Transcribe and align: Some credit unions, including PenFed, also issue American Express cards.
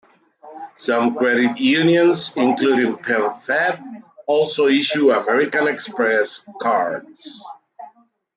Some 0.77 1.13
credit 1.13 1.59
unions, 1.59 2.31
including 2.35 2.95
PenFed, 2.97 4.01
also 4.25 4.65
issue 4.65 5.11
American 5.11 5.67
Express 5.67 6.39
cards. 6.59 7.39